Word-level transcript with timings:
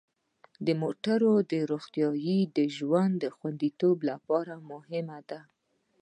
د 0.65 0.67
موټرو 0.81 1.29
روغتیا 1.71 2.07
د 2.57 2.59
ژوند 2.77 3.21
خوندیتوب 3.37 3.97
لپاره 4.09 4.53
مهمه 4.71 5.19
ده. 5.29 5.39